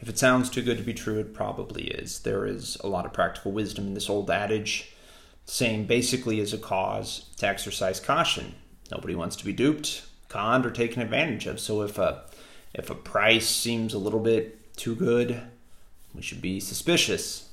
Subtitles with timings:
[0.00, 2.20] If it sounds too good to be true, it probably is.
[2.20, 4.92] There is a lot of practical wisdom in this old adage
[5.44, 8.54] saying basically as a cause to exercise caution.
[8.90, 11.60] Nobody wants to be duped, conned, or taken advantage of.
[11.60, 12.24] So if a
[12.72, 15.42] if a price seems a little bit too good,
[16.14, 17.48] we should be suspicious.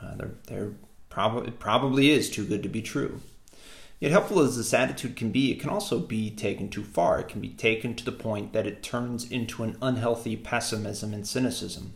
[0.00, 0.70] Uh, there, there
[1.10, 3.20] probably probably is too good to be true.
[4.00, 7.20] Yet helpful as this attitude can be, it can also be taken too far.
[7.20, 11.26] It can be taken to the point that it turns into an unhealthy pessimism and
[11.26, 11.94] cynicism,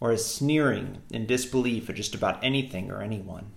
[0.00, 3.52] or a sneering and disbelief at just about anything or anyone.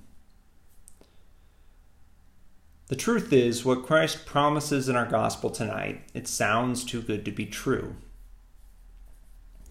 [2.87, 7.31] The truth is, what Christ promises in our gospel tonight, it sounds too good to
[7.31, 7.95] be true.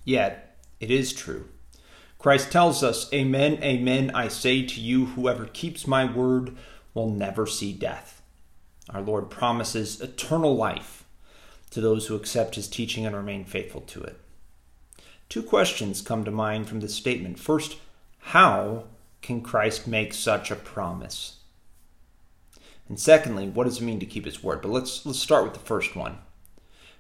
[0.05, 1.49] Yet, it is true.
[2.19, 6.57] Christ tells us, Amen, amen, I say to you, whoever keeps my word
[6.95, 8.23] will never see death.
[8.91, 11.05] Our Lord promises eternal life
[11.71, 14.21] to those who accept his teaching and remain faithful to it.
[15.29, 17.39] Two questions come to mind from this statement.
[17.39, 17.77] First,
[18.19, 18.85] how
[19.23, 21.39] can Christ make such a promise?
[22.89, 24.63] And secondly, what does it mean to keep his word?
[24.63, 26.19] But let's let's start with the first one.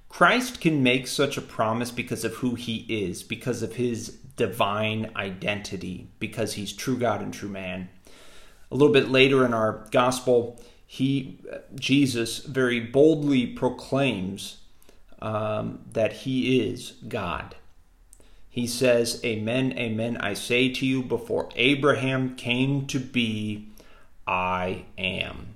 [0.09, 5.11] Christ can make such a promise because of who he is, because of his divine
[5.17, 7.89] identity, because he's true God and true man.
[8.75, 11.39] A little bit later in our gospel, he
[11.77, 14.63] Jesus very boldly proclaims
[15.23, 17.55] um, that he is God.
[18.51, 23.69] He says, Amen, amen, I say to you, before Abraham came to be,
[24.27, 25.55] I am.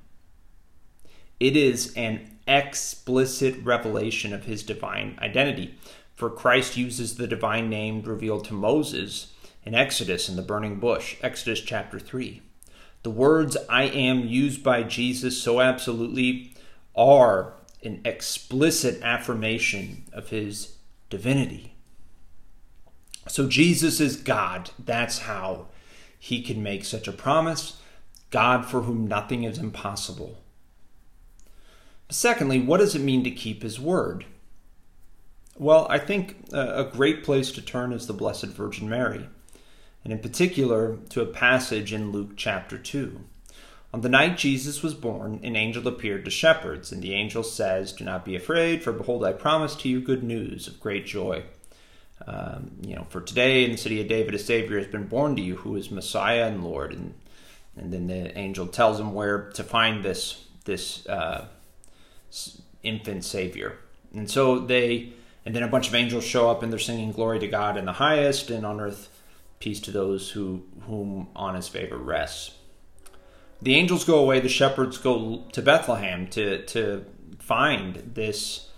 [1.40, 5.74] It is an explicit revelation of his divine identity.
[6.14, 9.32] For Christ uses the divine name revealed to Moses
[9.64, 12.42] in Exodus in the burning bush, Exodus chapter 3.
[13.08, 16.52] The words I am used by Jesus so absolutely
[16.94, 20.76] are an explicit affirmation of his
[21.08, 21.72] divinity.
[23.26, 24.72] So Jesus is God.
[24.78, 25.68] That's how
[26.18, 27.80] he can make such a promise.
[28.28, 30.42] God for whom nothing is impossible.
[32.10, 34.26] Secondly, what does it mean to keep his word?
[35.56, 39.30] Well, I think a great place to turn is the Blessed Virgin Mary,
[40.08, 43.20] and in particular to a passage in Luke chapter 2.
[43.92, 47.92] On the night Jesus was born, an angel appeared to shepherds, and the angel says,
[47.92, 51.42] Do not be afraid, for behold, I promise to you good news of great joy.
[52.26, 55.36] Um, you know, for today in the city of David, a Savior has been born
[55.36, 56.94] to you, who is Messiah and Lord.
[56.94, 57.12] And
[57.76, 61.48] and then the angel tells him where to find this this uh,
[62.82, 63.76] infant savior.
[64.14, 65.12] And so they,
[65.44, 67.84] and then a bunch of angels show up and they're singing glory to God in
[67.84, 69.10] the highest, and on earth
[69.58, 72.54] peace to those who whom on his favor rests.
[73.60, 74.40] The angels go away.
[74.40, 77.04] The shepherds go to Bethlehem to to
[77.38, 78.68] find this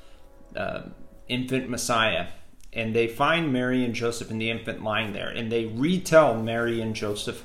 [0.56, 0.82] uh,
[1.28, 2.28] infant Messiah,
[2.72, 6.80] and they find Mary and Joseph and the infant lying there, and they retell Mary
[6.80, 7.44] and Joseph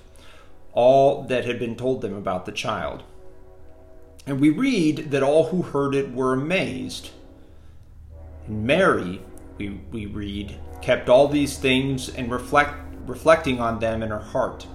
[0.73, 3.03] all that had been told them about the child.
[4.27, 7.11] And we read that all who heard it were amazed.
[8.47, 9.21] And Mary,
[9.57, 14.67] we, we read, kept all these things and reflect, reflecting on them in her heart.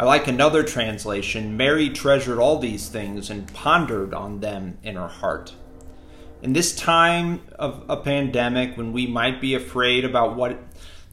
[0.00, 5.08] I like another translation Mary treasured all these things and pondered on them in her
[5.08, 5.54] heart.
[6.40, 10.58] In this time of a pandemic, when we might be afraid about what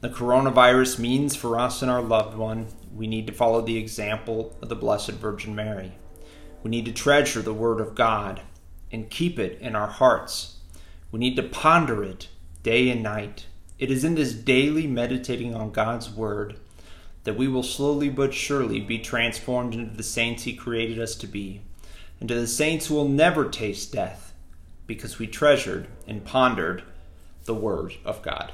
[0.02, 4.56] the coronavirus means for us and our loved one, we need to follow the example
[4.62, 5.94] of the Blessed Virgin Mary.
[6.62, 8.42] We need to treasure the Word of God
[8.92, 10.58] and keep it in our hearts.
[11.12, 12.30] We need to ponder it
[12.62, 13.48] day and night.
[13.78, 16.56] It is in this daily meditating on God's Word
[17.26, 21.28] that we will slowly but surely be transformed into the saints He created us to
[21.28, 21.62] be,
[22.22, 24.34] into the saints who will never taste death
[24.88, 26.84] because we treasured and pondered
[27.44, 28.54] the Word of God.